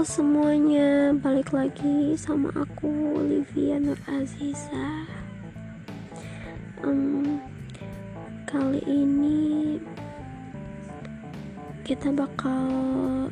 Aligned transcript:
Semuanya, 0.00 1.12
balik 1.12 1.52
lagi 1.52 2.16
sama 2.16 2.48
aku 2.56 3.20
Olivia 3.20 3.76
Nur 3.76 4.00
Aziza. 4.08 5.04
Um, 6.80 7.36
kali 8.48 8.80
ini 8.88 9.76
kita 11.84 12.08
bakal 12.16 13.28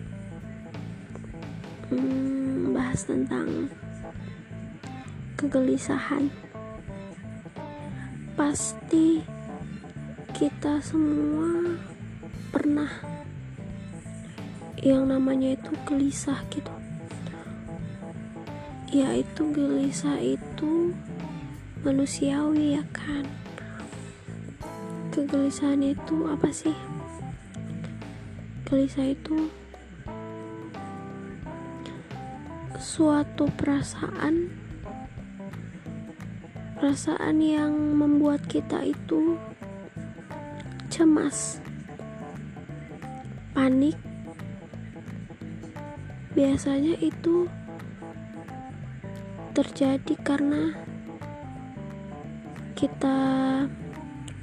um, 1.89 2.77
bahas 2.77 3.01
tentang 3.09 3.73
kegelisahan. 5.41 6.29
Pasti 8.37 9.25
kita 10.37 10.85
semua 10.85 11.81
pernah 12.53 13.18
yang 14.83 15.11
namanya 15.11 15.59
itu 15.59 15.73
gelisah 15.83 16.39
gitu. 16.55 16.71
Ya 18.89 19.13
itu 19.13 19.43
gelisah 19.53 20.17
itu 20.23 20.95
manusiawi 21.83 22.79
ya 22.79 22.85
kan? 22.95 23.27
Kegelisahan 25.11 25.83
itu 25.83 26.17
apa 26.31 26.49
sih? 26.55 26.77
Gelisah 28.65 29.13
itu 29.13 29.51
suatu 32.79 33.51
perasaan 33.59 34.49
perasaan 36.79 37.43
yang 37.43 37.75
membuat 37.75 38.47
kita 38.47 38.87
itu 38.87 39.35
cemas 40.87 41.59
panik 43.51 44.08
biasanya 46.39 46.95
itu 47.03 47.51
terjadi 49.59 50.15
karena 50.23 50.71
kita 52.79 53.19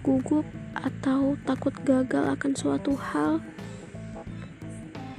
gugup 0.03 0.43
atau 0.75 1.39
takut 1.47 1.71
gagal 1.87 2.35
akan 2.35 2.51
suatu 2.51 2.99
hal 2.99 3.39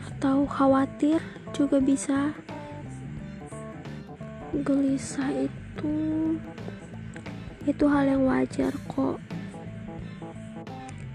atau 0.05 0.45
khawatir 0.45 1.17
juga 1.57 1.81
bisa 1.81 2.37
gelisah 4.53 5.33
itu. 5.33 5.97
Itu 7.65 7.89
hal 7.89 8.05
yang 8.05 8.29
wajar 8.29 8.77
kok. 8.85 9.17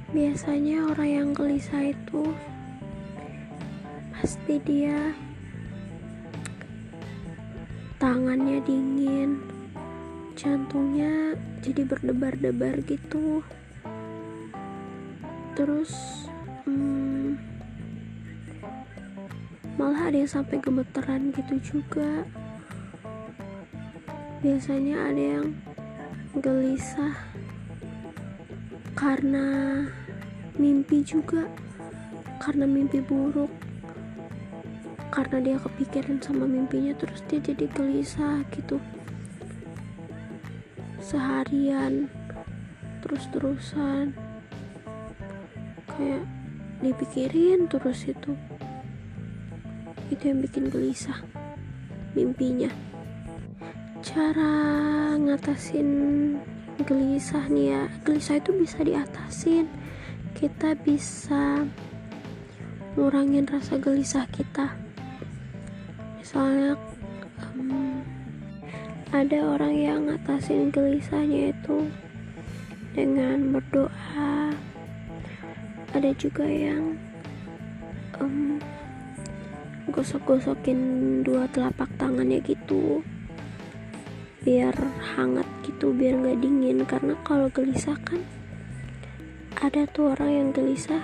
Biasanya 0.09 0.89
orang 0.89 1.09
yang 1.21 1.29
gelisah 1.37 1.93
itu 1.93 2.33
pasti 4.09 4.57
dia 4.65 5.13
tangannya 8.01 8.57
dingin. 8.65 9.37
Jantungnya 10.33 11.37
jadi 11.61 11.85
berdebar-debar 11.85 12.81
gitu. 12.89 13.45
Terus 15.53 16.25
hmm, 16.65 17.37
malah 19.77 20.09
ada 20.09 20.17
yang 20.17 20.33
sampai 20.33 20.57
gemeteran 20.57 21.29
gitu 21.29 21.77
juga. 21.77 22.25
Biasanya 24.41 24.97
ada 25.13 25.23
yang 25.37 25.53
gelisah 26.41 27.13
karena 28.97 29.85
mimpi 30.57 31.05
juga 31.05 31.45
karena 32.41 32.65
mimpi 32.65 32.97
buruk 32.97 33.60
karena 35.11 35.43
dia 35.43 35.57
kepikiran 35.59 36.23
sama 36.23 36.47
mimpinya 36.47 36.95
terus 36.95 37.19
dia 37.27 37.43
jadi 37.43 37.67
gelisah 37.75 38.47
gitu. 38.55 38.79
Seharian 41.03 42.07
terus-terusan. 43.03 44.15
Kayak 45.91 46.23
dipikirin 46.79 47.67
terus 47.67 48.07
itu. 48.07 48.31
Itu 50.07 50.23
yang 50.31 50.39
bikin 50.39 50.71
gelisah 50.71 51.19
mimpinya. 52.15 52.71
Cara 53.99 54.55
ngatasin 55.19 55.89
gelisah 56.87 57.45
nih 57.51 57.67
ya 57.75 57.83
gelisah 58.07 58.39
itu 58.39 58.55
bisa 58.55 58.79
diatasin. 58.79 59.67
Kita 60.31 60.71
bisa 60.79 61.67
ngurangin 62.95 63.43
rasa 63.43 63.75
gelisah 63.75 64.23
kita 64.31 64.90
misalnya 66.31 66.79
um, 67.43 67.99
ada 69.11 69.51
orang 69.51 69.75
yang 69.75 69.99
ngatasin 70.07 70.71
gelisahnya 70.71 71.51
itu 71.51 71.91
dengan 72.95 73.51
berdoa. 73.51 74.55
Ada 75.91 76.15
juga 76.15 76.47
yang 76.47 76.95
um, 78.23 78.63
gosok-gosokin 79.91 81.19
dua 81.27 81.51
telapak 81.51 81.91
tangannya 81.99 82.39
gitu 82.47 83.03
biar 84.47 84.71
hangat 85.19 85.51
gitu 85.67 85.91
biar 85.91 86.15
nggak 86.15 86.39
dingin. 86.39 86.87
Karena 86.87 87.19
kalau 87.27 87.51
gelisah 87.51 87.99
kan 88.07 88.23
ada 89.59 89.83
tuh 89.83 90.15
orang 90.15 90.31
yang 90.31 90.49
gelisah 90.55 91.03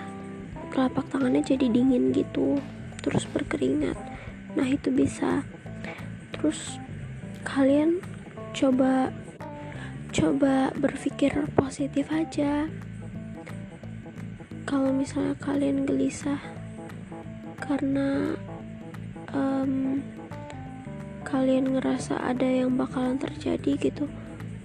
telapak 0.72 1.04
tangannya 1.12 1.44
jadi 1.44 1.68
dingin 1.68 2.16
gitu 2.16 2.64
terus 3.04 3.28
berkeringat 3.28 4.16
nah 4.58 4.66
itu 4.66 4.90
bisa. 4.90 5.46
Terus 6.34 6.82
kalian 7.46 8.02
coba 8.58 9.14
coba 10.10 10.74
berpikir 10.74 11.32
positif 11.54 12.10
aja. 12.10 12.66
Kalau 14.66 14.90
misalnya 14.90 15.38
kalian 15.38 15.86
gelisah 15.86 16.42
karena 17.62 18.34
um, 19.32 20.02
kalian 21.28 21.76
ngerasa 21.76 22.16
ada 22.24 22.48
yang 22.48 22.80
bakalan 22.80 23.20
terjadi 23.20 23.76
gitu 23.76 24.08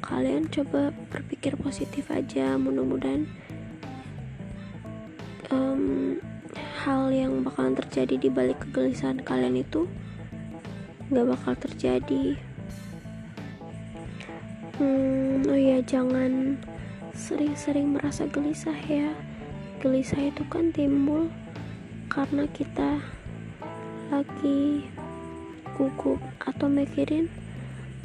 kalian 0.02 0.46
coba 0.50 0.94
berpikir 1.10 1.58
positif 1.58 2.10
aja 2.10 2.54
mudah-mudahan 2.54 3.26
um, 5.50 6.18
bakalan 7.52 7.76
terjadi 7.76 8.16
di 8.16 8.28
balik 8.32 8.64
kegelisahan 8.64 9.20
kalian 9.20 9.60
itu 9.60 9.84
nggak 11.12 11.36
bakal 11.36 11.52
terjadi. 11.60 12.40
Hmm, 14.80 15.44
oh 15.44 15.60
ya 15.60 15.84
jangan 15.84 16.56
sering-sering 17.12 17.92
merasa 17.92 18.24
gelisah 18.24 18.80
ya. 18.88 19.12
Gelisah 19.84 20.32
itu 20.32 20.40
kan 20.48 20.72
timbul 20.72 21.28
karena 22.08 22.48
kita 22.56 23.04
lagi 24.08 24.88
gugup 25.76 26.24
atau 26.40 26.72
mikirin 26.72 27.28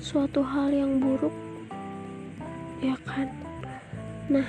suatu 0.04 0.44
hal 0.44 0.76
yang 0.76 1.00
buruk 1.00 1.32
ya 2.84 3.00
kan? 3.08 3.32
Nah 4.28 4.44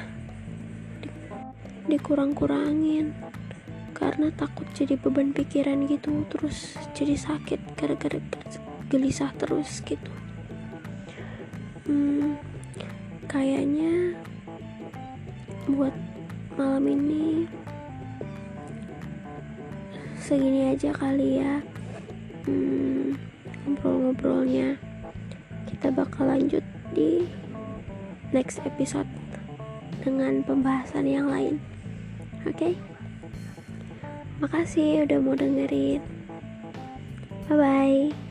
dikurang-kurangin 1.86 3.14
karena 3.98 4.30
takut 4.30 4.70
jadi 4.78 4.94
beban 4.94 5.34
pikiran 5.34 5.90
gitu 5.90 6.22
terus 6.30 6.78
jadi 6.94 7.18
sakit 7.18 7.58
gara-gara 7.74 8.22
gelisah 8.86 9.34
terus 9.34 9.82
gitu. 9.82 10.14
Hmm, 11.90 12.38
kayaknya 13.26 14.14
buat 15.66 15.92
malam 16.54 16.86
ini 16.86 17.50
segini 20.22 20.70
aja 20.70 20.94
kali 20.94 21.42
ya. 21.42 21.58
Hmm, 22.46 23.18
ngobrol-ngobrolnya. 23.66 24.78
Kita 25.66 25.90
bakal 25.90 26.32
lanjut 26.32 26.62
di 26.94 27.26
next 28.30 28.62
episode 28.62 29.10
dengan 30.00 30.40
pembahasan 30.46 31.04
yang 31.04 31.26
lain. 31.28 31.58
Oke? 32.46 32.72
okay? 32.72 32.97
Makasih 34.38 35.02
udah 35.02 35.18
mau 35.18 35.34
dengerin. 35.34 35.98
Bye 37.50 37.56
bye. 37.58 38.27